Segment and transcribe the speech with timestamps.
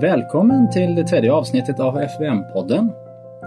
[0.00, 2.90] Välkommen till det tredje avsnittet av FVM-podden.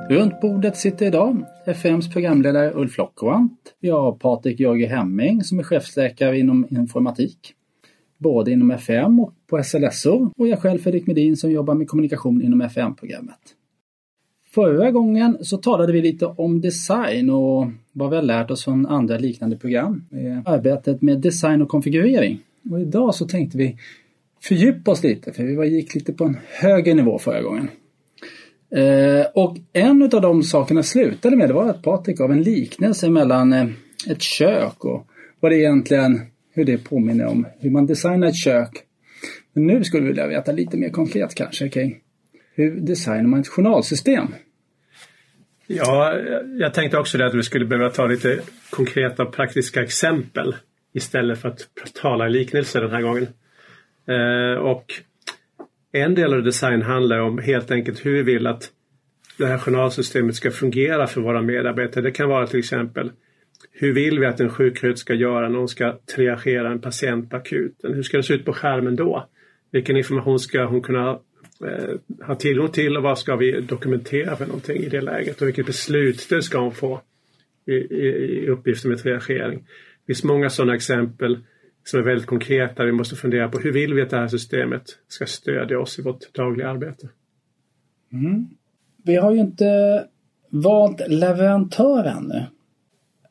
[0.09, 3.75] Runt bordet sitter idag FVMs programledare Ulf Lockwant.
[3.79, 7.53] Vi har Patrik Jörge Hemming som är chefsläkare inom informatik.
[8.17, 12.41] Både inom FM och på SLSO och jag själv Fredrik Medin som jobbar med kommunikation
[12.41, 13.39] inom FVM-programmet.
[14.53, 18.85] Förra gången så talade vi lite om design och vad vi har lärt oss från
[18.85, 20.05] andra liknande program.
[20.11, 22.39] Eh, arbetet med design och konfigurering.
[22.71, 23.77] Och idag så tänkte vi
[24.43, 27.69] fördjupa oss lite för vi gick lite på en högre nivå förra gången.
[28.75, 33.09] Eh, och en av de sakerna slutade med det var att Patrik gav en liknelse
[33.09, 33.67] mellan eh,
[34.09, 35.07] ett kök och
[35.39, 36.21] vad det egentligen,
[36.53, 38.69] hur det påminner om hur man designar ett kök.
[39.53, 41.99] Men nu skulle vi vilja veta lite mer konkret kanske kring
[42.55, 44.27] hur designar man ett journalsystem?
[45.67, 46.19] Ja,
[46.59, 48.39] jag tänkte också det att vi skulle behöva ta lite
[48.69, 50.55] konkreta och praktiska exempel
[50.93, 51.67] istället för att
[52.01, 53.27] tala i liknelser den här gången.
[54.07, 54.93] Eh, och
[55.91, 58.69] en del av design handlar om helt enkelt hur vi vill att
[59.37, 62.03] det här journalsystemet ska fungera för våra medarbetare.
[62.03, 63.11] Det kan vara till exempel
[63.71, 67.35] hur vill vi att en sjuksköterska ska göra när hon ska triagera en patient på
[67.35, 67.93] akuten?
[67.93, 69.27] Hur ska det se ut på skärmen då?
[69.71, 71.19] Vilken information ska hon kunna
[71.65, 75.41] eh, ha tillgång till och vad ska vi dokumentera för någonting i det läget?
[75.41, 77.01] Och vilket beslutsstöd ska hon få
[77.65, 79.59] i, i, i uppgiften med triagering?
[79.59, 81.39] Det finns många sådana exempel
[81.83, 82.85] som är väldigt konkreta.
[82.85, 86.01] Vi måste fundera på hur vill vi att det här systemet ska stödja oss i
[86.01, 87.09] vårt dagliga arbete.
[88.13, 88.47] Mm.
[89.03, 90.03] Vi har ju inte
[90.49, 92.45] valt leverantör ännu.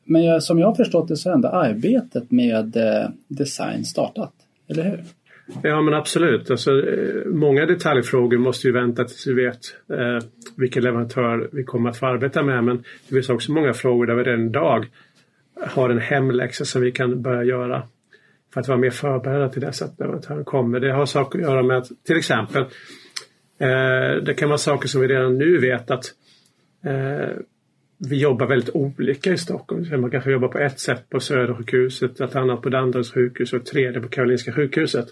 [0.05, 4.33] Men som jag har förstått det så är ändå arbetet med eh, design startat,
[4.67, 5.03] eller hur?
[5.61, 6.51] Ja men absolut.
[6.51, 9.59] Alltså, eh, många detaljfrågor måste ju vänta tills vi vet
[9.89, 12.63] eh, vilken leverantör vi kommer att få arbeta med.
[12.63, 14.85] Men det finns också många frågor där vi redan idag
[15.67, 17.83] har en hemläxa som vi kan börja göra
[18.53, 20.79] för att vara mer förberedda till dess att leverantören kommer.
[20.79, 22.61] Det har saker att göra med att till exempel
[23.57, 26.05] eh, det kan vara saker som vi redan nu vet att
[26.85, 27.37] eh,
[28.09, 30.01] vi jobbar väldigt olika i Stockholm.
[30.01, 33.65] Man kanske jobbar på ett sätt på Södersjukhuset, ett annat på Danderyds sjukhus och ett
[33.65, 35.07] tredje på Karolinska sjukhuset.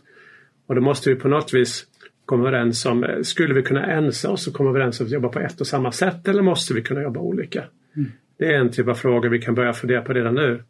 [0.68, 1.86] Och då måste vi på något vis
[2.26, 5.30] komma överens om, eh, skulle vi kunna ensa oss och komma överens om att jobba
[5.30, 7.64] på ett och samma sätt eller måste vi kunna jobba olika?
[7.96, 8.12] Mm.
[8.38, 10.64] Det är en typ av fråga vi kan börja fundera på redan nu.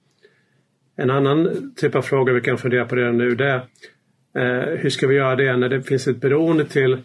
[1.01, 3.61] En annan typ av fråga vi kan fundera på redan nu det är
[4.37, 6.97] eh, hur ska vi göra det när det finns ett beroende till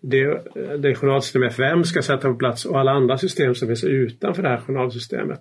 [0.00, 0.42] det,
[0.78, 4.48] det journalsystem FM ska sätta på plats och alla andra system som finns utanför det
[4.48, 5.40] här journalsystemet.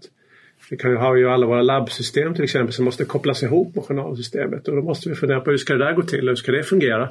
[0.70, 3.84] Vi kan ju ha ju alla våra labbsystem till exempel som måste kopplas ihop med
[3.84, 6.36] journalsystemet och då måste vi fundera på hur ska det där gå till och hur
[6.36, 7.10] ska det fungera?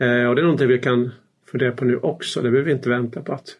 [0.00, 1.10] Eh, och det är någonting vi kan
[1.50, 2.42] fundera på nu också.
[2.42, 3.56] Det behöver vi inte vänta på att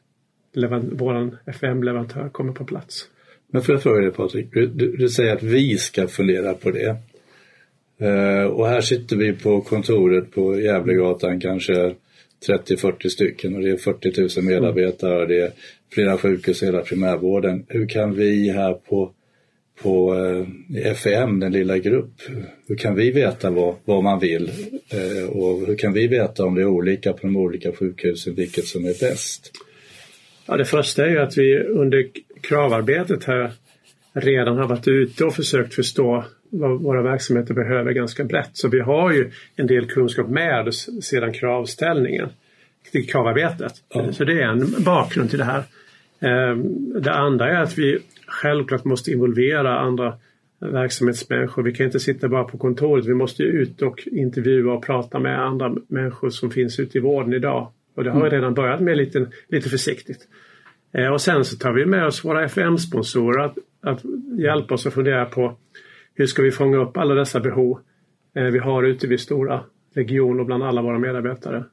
[0.93, 3.09] vår FM-leverantör kommer på plats.
[3.57, 4.67] Men får jag fråga dig Patrik, du,
[4.99, 6.97] du, säger att vi ska fundera på det.
[8.03, 11.95] Uh, och här sitter vi på kontoret på Gävlegatan kanske
[12.49, 15.51] 30-40 stycken och det är 40 000 medarbetare och det är
[15.93, 17.65] flera sjukhus i hela primärvården.
[17.69, 19.11] Hur kan vi här på,
[19.83, 20.15] på
[20.75, 22.23] eh, FEM, den lilla grupp,
[22.69, 24.51] hur kan vi veta vad, vad man vill
[24.95, 28.67] uh, och hur kan vi veta om det är olika på de olika sjukhusen, vilket
[28.67, 29.53] som är bäst?
[30.47, 32.09] Ja, det första är ju att vi under
[32.41, 33.53] kravarbetet här
[34.13, 38.51] redan har varit ute och försökt förstå vad våra verksamheter behöver ganska brett.
[38.53, 42.29] Så vi har ju en del kunskap med oss sedan kravställningen
[42.93, 43.73] till kravarbetet.
[43.95, 44.13] Mm.
[44.13, 45.63] Så det är en bakgrund till det här.
[46.21, 50.15] Ehm, det andra är att vi självklart måste involvera andra
[50.59, 51.63] verksamhetsmänniskor.
[51.63, 53.07] Vi kan inte sitta bara på kontoret.
[53.07, 57.33] Vi måste ut och intervjua och prata med andra människor som finns ute i vården
[57.33, 57.73] idag.
[57.95, 58.41] Och det har vi mm.
[58.41, 60.29] redan börjat med lite, lite försiktigt.
[60.97, 64.03] Eh, och sen så tar vi med oss våra FM-sponsorer att, att
[64.39, 65.57] hjälpa oss att fundera på
[66.15, 67.79] hur ska vi fånga upp alla dessa behov
[68.37, 69.65] eh, vi har ute vid stora
[69.95, 71.65] regioner bland alla våra medarbetare.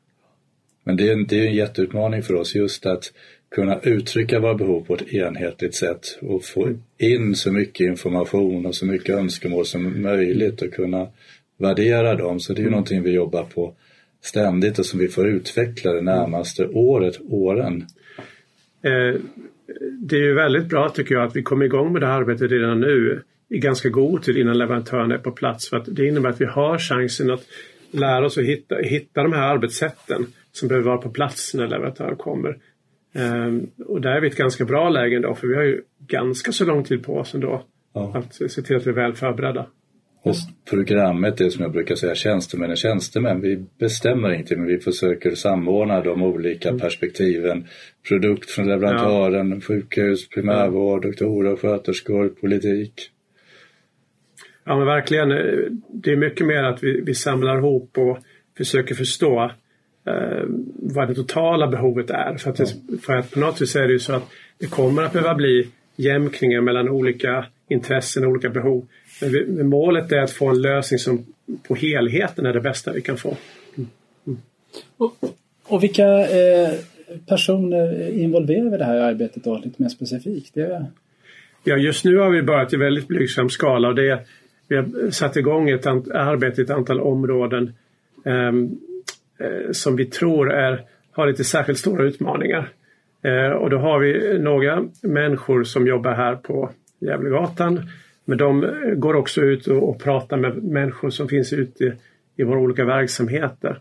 [0.84, 3.14] Men det är, en, det är en jätteutmaning för oss just att
[3.56, 8.76] kunna uttrycka våra behov på ett enhetligt sätt och få in så mycket information och
[8.76, 11.08] så mycket önskemål som möjligt och kunna
[11.58, 12.40] värdera dem.
[12.40, 12.72] Så det är ju mm.
[12.72, 13.74] någonting vi jobbar på
[14.22, 17.86] ständigt och som vi får utveckla det närmaste året, åren.
[18.84, 19.20] Eh,
[20.00, 22.52] det är ju väldigt bra tycker jag att vi kommer igång med det här arbetet
[22.52, 25.70] redan nu i ganska god tid innan leverantören är på plats.
[25.70, 27.44] För att det innebär att vi har chansen att
[27.92, 32.16] lära oss att hitta, hitta de här arbetssätten som behöver vara på plats när leverantören
[32.16, 32.58] kommer.
[33.16, 35.82] Um, och där är vi i ett ganska bra läge ändå för vi har ju
[36.08, 37.64] ganska så lång tid på oss ändå
[37.94, 38.18] ja.
[38.18, 39.66] att se till att vi är väl förberedda.
[40.24, 40.36] Och
[40.70, 43.42] programmet är som jag brukar säga tjänstemän är tjänstemän.
[43.42, 46.82] Vi bestämmer inte men vi försöker samordna de olika mm.
[46.82, 47.68] perspektiven.
[48.08, 49.62] Produkt från leverantören, ja.
[49.62, 52.94] sjukhus, primärvård, doktorer, sköterskor, politik.
[54.64, 55.30] Ja men verkligen.
[55.90, 58.18] Det är mycket mer att vi, vi samlar ihop och
[58.58, 59.52] försöker förstå
[60.08, 60.44] eh,
[60.76, 62.38] vad det totala behovet är.
[62.38, 62.68] För att, det,
[63.02, 64.30] för att på något vis är det ju så att
[64.60, 68.88] det kommer att behöva bli jämkningar mellan olika intressen och olika behov.
[69.24, 71.26] Men, vi, målet är att få en lösning som
[71.68, 73.38] på helheten är det bästa vi kan få.
[74.98, 75.16] Och,
[75.68, 76.74] och vilka eh,
[77.28, 80.54] personer involverar i det här arbetet då lite mer specifikt?
[80.54, 80.86] Det...
[81.64, 84.20] Ja, just nu har vi börjat i väldigt blygsam skala och det,
[84.68, 87.74] vi har satt igång ett arbete i ett antal områden
[88.26, 88.72] ehm,
[89.40, 90.82] eh, som vi tror är,
[91.12, 92.70] har lite särskilt stora utmaningar.
[93.24, 97.82] Eh, och då har vi några människor som jobbar här på Gävlegatan.
[98.26, 101.94] Men de går också ut och, och pratar med människor som finns ute
[102.38, 103.80] i våra olika verksamheter.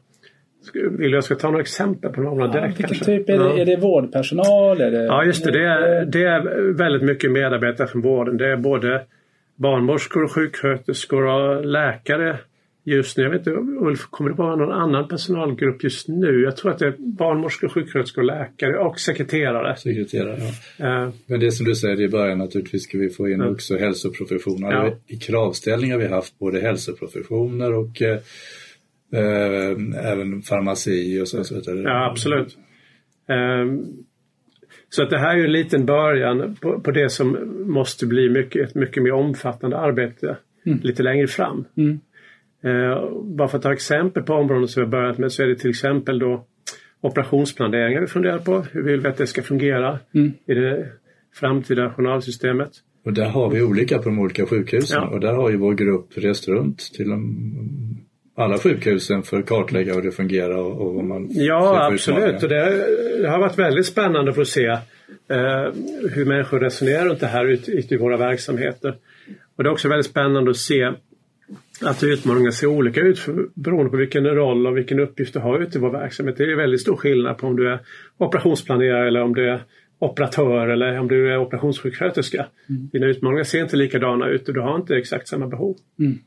[0.75, 3.05] Vill du jag ska ta några exempel på några ja, direkt kanske?
[3.05, 3.43] Typ, är, ja.
[3.43, 4.81] det, är det vårdpersonal?
[4.81, 8.37] Är det, ja just det, det är, det är väldigt mycket medarbetare från vården.
[8.37, 9.03] Det är både
[9.57, 12.39] barnmorskor, sjuksköterskor och läkare
[12.85, 13.23] just nu.
[13.23, 16.43] Jag vet inte, Ulf, kommer det vara någon annan personalgrupp just nu?
[16.43, 19.77] Jag tror att det är barnmorskor, sjuksköterskor, läkare och sekreterare.
[19.77, 20.39] Sekreterare,
[20.77, 21.05] ja.
[21.05, 23.53] Uh, Men det som du säger i början naturligtvis ska vi få in uh.
[23.53, 24.73] också hälsoprofessioner.
[24.73, 24.97] Ja.
[25.07, 28.17] I kravställningar har vi haft både hälsoprofessioner och uh,
[30.05, 31.83] även farmaci och så, så vidare.
[31.83, 32.59] Ja, absolut.
[33.29, 34.05] Um,
[34.89, 38.69] så att det här är en liten början på, på det som måste bli mycket,
[38.69, 40.37] ett mycket mer omfattande arbete
[40.67, 40.79] mm.
[40.83, 41.65] lite längre fram.
[41.77, 42.01] Mm.
[42.65, 45.47] Eh, bara för att ta exempel på områden som vi har börjat med så är
[45.47, 46.47] det till exempel då
[47.01, 48.65] operationsplaneringar vi funderar på.
[48.73, 50.33] Hur vill vi att det ska fungera mm.
[50.47, 50.89] i det
[51.35, 52.71] framtida journalsystemet?
[53.05, 55.09] Och där har vi olika på de olika sjukhusen ja.
[55.09, 57.37] och där har ju vår grupp rest runt till de,
[58.37, 62.87] alla sjukhusen för att kartlägga hur det fungerar och, vad man Ja absolut och det,
[63.23, 65.73] det, har varit väldigt spännande för att se eh,
[66.11, 68.97] hur människor resonerar runt det här ute ut i våra verksamheter.
[69.57, 70.93] Och det är också väldigt spännande att se
[71.81, 75.61] att utmaningarna ser olika ut för, beroende på vilken roll och vilken uppgift du har
[75.61, 76.37] ute i vår verksamhet.
[76.37, 77.79] Det är väldigt stor skillnad på om du är
[78.19, 79.63] operationsplanerare eller om du är
[79.99, 82.47] operatör eller om du är operationssjuksköterska.
[82.69, 82.89] Mm.
[82.93, 85.77] Dina utmaningar ser inte likadana ut och du har inte exakt samma behov.
[85.99, 86.19] Mm.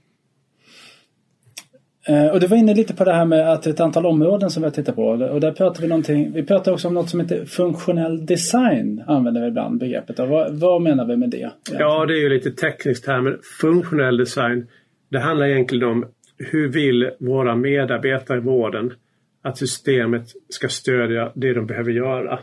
[2.08, 4.64] Eh, och du var inne lite på det här med att ett antal områden som
[4.64, 7.20] vi har tittat på och där pratar vi någonting, vi pratar också om något som
[7.20, 10.20] heter funktionell design använder vi ibland begreppet.
[10.20, 11.38] Vad, vad menar vi med det?
[11.38, 11.82] Egentligen?
[11.82, 14.68] Ja det är ju lite tekniskt här men funktionell design
[15.16, 16.06] det handlar egentligen om
[16.38, 18.94] hur vill våra medarbetare i vården
[19.42, 22.40] att systemet ska stödja det de behöver göra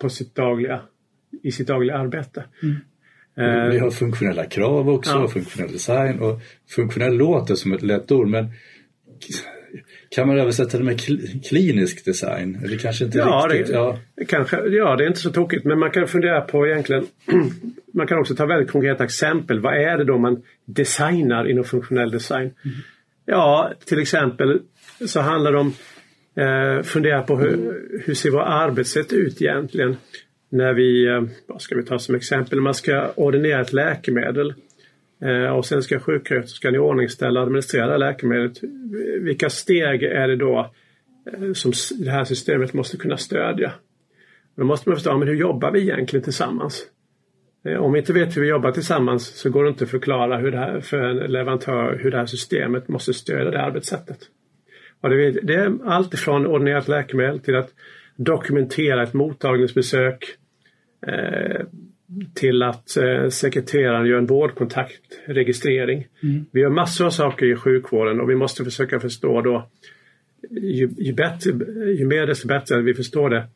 [0.00, 0.80] på sitt dagliga,
[1.42, 2.44] i sitt dagliga arbete.
[2.62, 2.76] Mm.
[3.36, 5.28] Eh, vi har funktionella krav också, ja.
[5.28, 8.46] funktionell design och funktionell låter som ett lätt ord men
[10.08, 11.00] kan man översätta det med
[11.44, 12.60] klinisk design?
[12.64, 13.66] Eller kanske inte ja, riktigt?
[13.66, 13.98] Det, ja.
[14.28, 17.06] Kanske, ja, det är inte så tokigt men man kan fundera på egentligen
[17.94, 19.60] Man kan också ta väldigt konkreta exempel.
[19.60, 22.50] Vad är det då man designar inom funktionell design?
[22.64, 22.76] Mm.
[23.26, 24.60] Ja, till exempel
[25.06, 25.74] så handlar det om
[26.36, 29.96] eh, fundera på hur, hur ser vårt arbetssätt ut egentligen?
[30.48, 34.54] När vi, eh, vad ska vi ta som exempel, man ska ordinera ett läkemedel
[35.24, 38.58] Eh, och sen ska sjuksköterskan iordningställa och administrera läkemedlet.
[39.20, 40.70] Vilka steg är det då
[41.32, 41.72] eh, som
[42.04, 43.72] det här systemet måste kunna stödja?
[44.56, 46.86] Då måste man förstå, men hur jobbar vi egentligen tillsammans?
[47.64, 50.36] Eh, om vi inte vet hur vi jobbar tillsammans så går det inte att förklara
[50.36, 54.18] hur det här, för en leverantör hur det här systemet måste stödja det arbetssättet.
[55.00, 57.70] Och det, är allt ifrån ordinerat läkemedel till att
[58.16, 60.24] dokumentera ett mottagningsbesök,
[61.06, 61.60] eh,
[62.34, 66.06] till att eh, sekreteraren gör en vårdkontaktregistrering.
[66.22, 66.44] Mm.
[66.52, 69.68] Vi gör massor av saker i sjukvården och vi måste försöka förstå då
[70.50, 71.50] ju, ju, bättre,
[71.90, 73.46] ju mer desto bättre vi förstår det.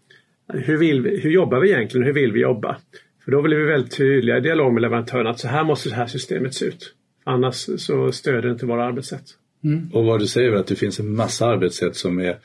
[0.53, 2.07] Hur, vill vi, hur jobbar vi egentligen?
[2.07, 2.77] Hur vill vi jobba?
[3.25, 5.95] För då blir vi väldigt tydliga i dialog med leverantören att så här måste det
[5.95, 6.95] här systemet se ut.
[7.25, 9.25] Annars så stöder det inte våra arbetssätt.
[9.65, 9.91] Mm.
[9.93, 12.37] Och vad du säger är att det finns en massa arbetssätt som är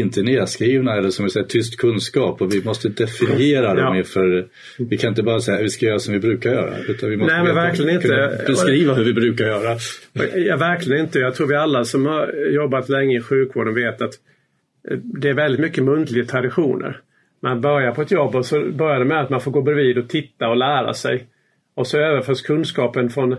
[0.00, 3.74] inte nedskrivna eller som vi säger tyst kunskap och vi måste definiera ja.
[3.74, 4.46] dem inför,
[4.78, 6.78] vi kan inte bara säga att vi ska göra som vi brukar göra.
[6.88, 8.44] Utan vi måste Nej men verkligen inte.
[8.46, 9.78] Beskriva hur vi brukar göra.
[10.34, 11.18] Ja, verkligen inte.
[11.18, 14.14] Jag tror vi alla som har jobbat länge i sjukvården vet att
[15.02, 17.00] det är väldigt mycket muntliga traditioner.
[17.42, 19.98] Man börjar på ett jobb och så börjar det med att man får gå bredvid
[19.98, 21.26] och titta och lära sig.
[21.74, 23.36] Och så överförs kunskapen från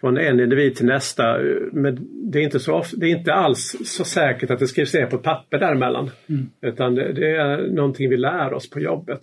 [0.00, 1.38] från en individ till nästa.
[1.72, 4.94] Men det är inte, så ofta, det är inte alls så säkert att det skrivs
[4.94, 6.10] ner på ett papper däremellan.
[6.28, 6.50] Mm.
[6.62, 9.20] Utan det, det, är någonting vi lär oss på jobbet.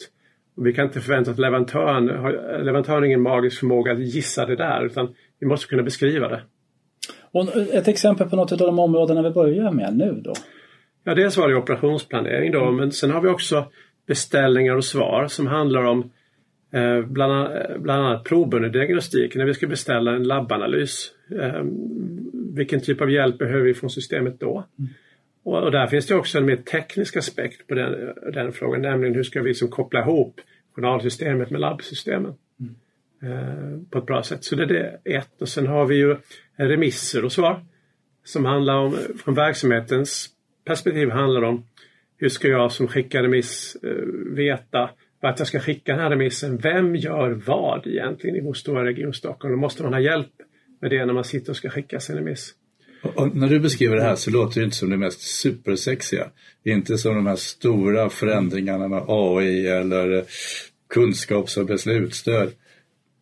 [0.57, 2.05] Och vi kan inte förvänta oss att leverantören
[2.65, 6.41] leverantören har ingen magisk förmåga att gissa det där utan vi måste kunna beskriva det.
[7.31, 10.33] Och ett exempel på något av de områdena vi börjar med nu då?
[11.03, 12.75] Ja, dels var det operationsplanering då mm.
[12.75, 13.65] men sen har vi också
[14.07, 16.24] beställningar och svar som handlar om Eh,
[17.05, 21.11] bland, bland annat provbunden diagnostik när vi ska beställa en labbanalys.
[21.31, 21.63] Eh,
[22.33, 24.65] vilken typ av hjälp behöver vi från systemet då?
[24.79, 24.89] Mm.
[25.43, 29.15] Och, och där finns det också en mer teknisk aspekt på den, den frågan, nämligen
[29.15, 30.41] hur ska vi liksom koppla ihop
[30.75, 32.75] journalsystemet med labbsystemen mm.
[33.33, 34.43] eh, på ett bra sätt.
[34.43, 35.41] Så det är det ett.
[35.41, 36.17] Och sen har vi ju
[36.55, 37.65] remisser och svar
[38.23, 40.29] som handlar om, från verksamhetens
[40.65, 41.65] perspektiv handlar om
[42.17, 44.05] hur ska jag som skickar remiss eh,
[44.35, 44.89] veta
[45.25, 46.57] vart jag ska skicka den här remissen?
[46.57, 49.51] Vem gör vad egentligen i vår stora region Stockholm?
[49.51, 50.31] Då måste man ha hjälp
[50.81, 52.53] med det när man sitter och ska skicka sin remiss.
[53.01, 56.27] Och när du beskriver det här så låter det inte som det mest supersexiga.
[56.63, 60.23] Inte som de här stora förändringarna med AI eller
[60.89, 62.51] kunskaps och beslutsstöd.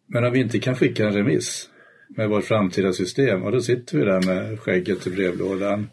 [0.08, 1.70] Men om vi inte kan skicka en remiss
[2.08, 5.90] med vårt framtida system och då sitter vi där med skägget i brevlådan.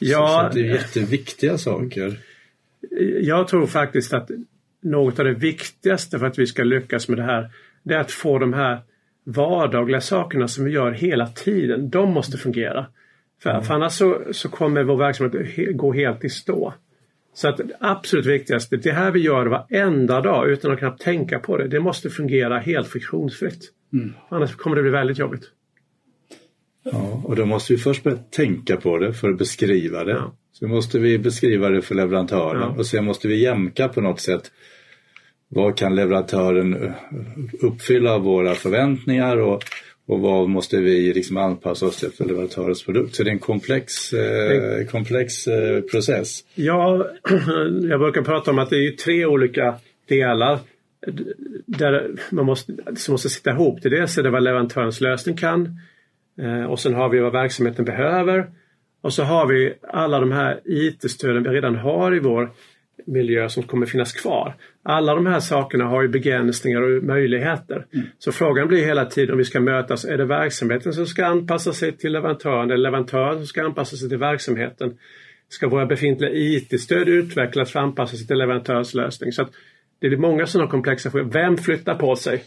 [0.00, 2.18] Ja, så, så det är jätteviktiga saker.
[3.20, 4.30] Jag tror faktiskt att
[4.82, 7.50] något av det viktigaste för att vi ska lyckas med det här
[7.82, 8.78] det är att få de här
[9.24, 12.86] vardagliga sakerna som vi gör hela tiden, de måste fungera.
[13.42, 13.62] För, mm.
[13.62, 16.74] för annars så, så kommer vår verksamhet gå helt i stå.
[17.34, 21.38] Så att det absolut viktigaste, det här vi gör varenda dag utan att knappt tänka
[21.38, 23.72] på det, det måste fungera helt friktionsfritt.
[23.92, 24.12] Mm.
[24.28, 25.44] Annars kommer det bli väldigt jobbigt.
[26.82, 30.12] Ja, och då måste vi först börja tänka på det för att beskriva det.
[30.12, 30.36] Ja.
[30.52, 32.74] Så måste vi beskriva det för leverantören ja.
[32.78, 34.50] och sen måste vi jämka på något sätt.
[35.48, 36.92] Vad kan leverantören
[37.60, 39.64] uppfylla våra förväntningar och
[40.06, 43.14] och vad måste vi liksom anpassa oss till för leverantörens produkt?
[43.14, 46.44] Så det är en komplex, eh, komplex eh, process.
[46.54, 47.06] Ja,
[47.82, 49.74] jag brukar prata om att det är tre olika
[50.08, 50.58] delar
[51.66, 53.82] där man måste, som måste sitta ihop.
[53.82, 55.72] Det dels är det vad leverantörens lösning kan eh,
[56.68, 58.46] och sen har vi vad verksamheten behöver
[59.02, 62.50] och så har vi alla de här IT-stöden vi redan har i vår
[63.06, 64.54] miljö som kommer finnas kvar.
[64.82, 67.86] Alla de här sakerna har ju begränsningar och möjligheter.
[67.94, 68.06] Mm.
[68.18, 71.72] Så frågan blir hela tiden om vi ska mötas, är det verksamheten som ska anpassa
[71.72, 74.98] sig till leverantören eller leverantören som ska anpassa sig till verksamheten?
[75.48, 79.32] Ska våra befintliga IT-stöd utvecklas för att anpassa sig till leverantörens lösning?
[79.32, 79.46] Så
[79.98, 81.30] det blir många sådana komplexa frågor.
[81.32, 82.44] Vem flyttar på sig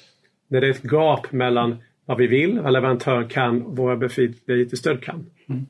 [0.48, 4.58] när det är ett gap mellan vad vi vill, vad leverantören kan och våra befintliga
[4.58, 5.26] IT-stöd kan?
[5.50, 5.66] Mm.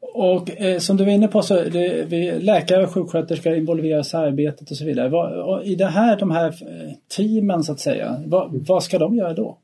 [0.00, 4.16] Och eh, som du var inne på så det, vi, läkare och sjuksköterskor involveras i
[4.16, 5.08] arbetet och så vidare.
[5.08, 9.14] Vad, I det här, de här eh, teamen så att säga, vad, vad ska de
[9.14, 9.58] göra då?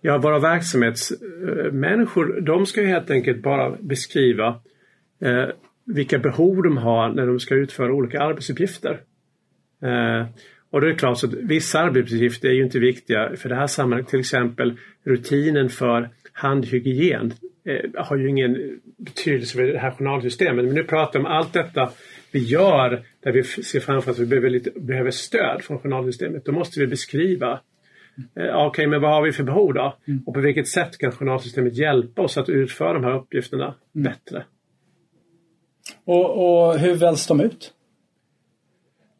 [0.00, 4.48] Ja, våra verksamhetsmänniskor de ska helt enkelt bara beskriva
[5.20, 5.44] eh,
[5.84, 9.00] vilka behov de har när de ska utföra olika arbetsuppgifter.
[9.82, 10.26] Eh,
[10.74, 13.66] och det är klart så att vissa arbetsuppgifter är ju inte viktiga för det här
[13.66, 14.08] sammanhanget.
[14.08, 20.64] Till exempel rutinen för handhygien eh, har ju ingen betydelse för det här journalsystemet.
[20.64, 21.90] Men nu pratar vi om allt detta
[22.32, 26.44] vi gör där vi ser framför oss att vi behöver, lite, behöver stöd från journalsystemet.
[26.44, 29.96] Då måste vi beskriva eh, Okej, okay, men vad har vi för behov då?
[30.08, 30.22] Mm.
[30.26, 33.74] Och på vilket sätt kan journalsystemet hjälpa oss att utföra de här uppgifterna mm.
[33.92, 34.44] bättre?
[36.04, 37.73] Och, och hur väljs de ut?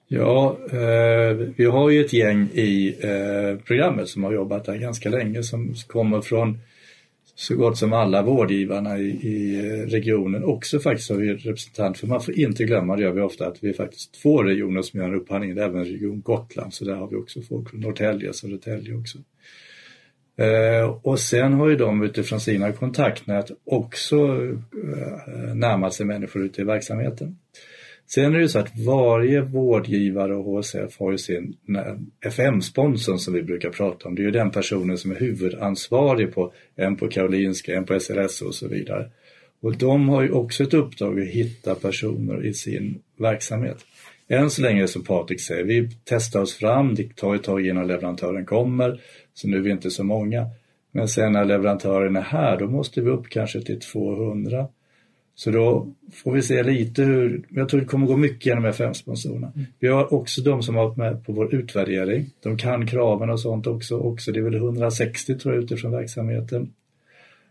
[0.09, 5.09] Ja, eh, vi har ju ett gäng i eh, programmet som har jobbat där ganska
[5.11, 6.59] länge som kommer från
[7.35, 10.45] så gott som alla vårdgivarna i, i eh, regionen.
[10.45, 13.65] Också faktiskt har vi representant, för man får inte glömma, det gör vi ofta, att
[13.65, 17.09] vi är faktiskt två regioner som gör en upphandling, även Region Gotland, så där har
[17.09, 19.19] vi också folk från Norrtälje, Södertälje också.
[20.37, 26.61] Eh, och sen har ju de utifrån sina kontaktnät också eh, närmat sig människor ute
[26.61, 27.39] i verksamheten.
[28.07, 33.19] Sen är det ju så att varje vårdgivare och HSF har ju sin eh, FM-sponsorn
[33.19, 34.15] som vi brukar prata om.
[34.15, 38.43] Det är ju den personen som är huvudansvarig på en på Karolinska, en på SLS
[38.43, 39.11] och så vidare.
[39.61, 43.77] Och de har ju också ett uppdrag att hitta personer i sin verksamhet.
[44.29, 47.87] Än så länge som Patrik säger, vi testar oss fram, det tar ett tag innan
[47.87, 49.01] leverantören kommer,
[49.35, 50.47] så nu är vi inte så många.
[50.93, 54.69] Men sen när leverantören är här, då måste vi upp kanske till 200.
[55.37, 59.53] Så då får vi se lite hur, jag tror det kommer gå mycket genom FM-sponsorerna.
[59.55, 59.67] Mm.
[59.79, 62.31] Vi har också de som har varit med på vår utvärdering.
[62.43, 63.97] De kan kraven och sånt också.
[63.97, 64.33] också.
[64.33, 66.73] Det är väl 160 tror jag utifrån verksamheten.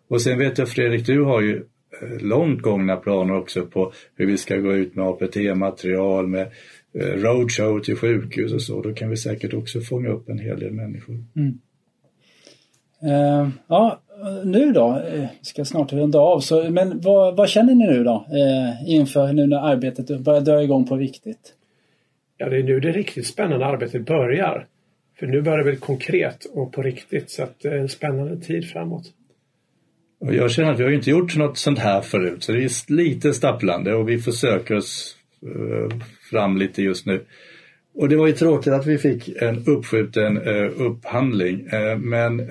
[0.07, 1.55] Och sen vet jag Fredrik, du har ju
[2.01, 6.51] eh, långt gångna planer också på hur vi ska gå ut med APT-material, med
[6.93, 8.81] eh, roadshow till sjukhus och så.
[8.81, 11.23] Då kan vi säkert också fånga upp en hel del människor.
[11.35, 11.59] Mm.
[13.03, 14.02] Uh, ja,
[14.43, 18.25] nu då, eh, ska snart runda av, så, men vad, vad, känner ni nu då
[18.32, 21.53] eh, inför nu när arbetet börjar dra igång på riktigt?
[22.38, 24.67] Ja, det är nu det riktigt spännande arbetet börjar.
[25.20, 28.38] För nu börjar det bli konkret och på riktigt så att det är en spännande
[28.38, 29.03] tid framåt.
[30.20, 32.91] Och jag känner att vi har inte gjort något sånt här förut så det är
[32.91, 35.17] lite stapplande och vi försöker oss
[36.29, 37.22] fram lite just nu.
[37.93, 40.38] Och det var ju tråkigt att vi fick en uppskjuten
[40.77, 41.67] upphandling
[41.98, 42.41] men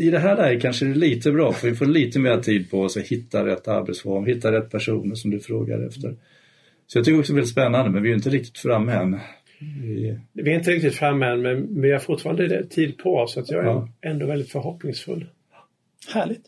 [0.00, 2.70] i det här läget kanske det är lite bra för vi får lite mer tid
[2.70, 6.14] på oss att hitta rätt arbetsform, hitta rätt personer som du frågar efter.
[6.86, 9.18] Så jag tycker också det är väldigt spännande men vi är inte riktigt framme än.
[9.82, 10.18] Vi...
[10.32, 13.64] vi är inte riktigt framme än men vi har fortfarande tid på oss så jag
[13.64, 13.88] är ja.
[14.02, 15.26] ändå väldigt förhoppningsfull.
[16.14, 16.42] Härligt.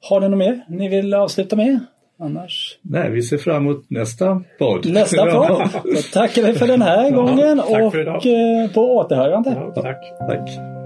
[0.00, 1.80] Har ni något mer ni vill avsluta med?
[2.20, 2.78] Annars?
[2.82, 4.92] Nej, vi ser fram emot nästa podd.
[4.92, 5.68] Nästa podd.
[5.84, 9.50] Då tackar vi för den här gången ja, och eh, på återhörande.
[9.50, 10.18] Ja, tack.
[10.18, 10.77] tack.